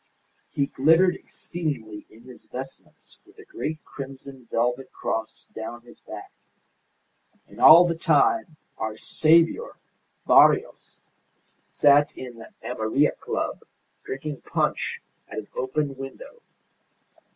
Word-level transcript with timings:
He 0.49 0.65
glittered 0.65 1.13
exceedingly 1.13 2.07
in 2.09 2.23
his 2.23 2.45
vestments 2.45 3.19
with 3.23 3.37
a 3.37 3.45
great 3.45 3.85
crimson 3.85 4.47
velvet 4.49 4.91
cross 4.91 5.47
down 5.53 5.81
his 5.83 6.01
back. 6.01 6.31
And 7.47 7.61
all 7.61 7.85
the 7.85 7.93
time 7.93 8.55
our 8.79 8.97
saviour 8.97 9.77
Barrios 10.25 10.99
sat 11.69 12.11
in 12.17 12.39
the 12.39 12.49
Amarilla 12.63 13.11
Club 13.19 13.61
drinking 14.03 14.41
punch 14.41 15.03
at 15.27 15.37
an 15.37 15.47
open 15.55 15.95
window. 15.95 16.41